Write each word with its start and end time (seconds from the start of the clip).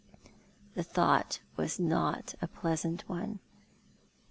The 0.73 0.81
thought 0.81 1.41
was 1.57 1.79
not 1.79 2.33
a 2.41 2.47
pleasant 2.47 3.07
one. 3.07 3.37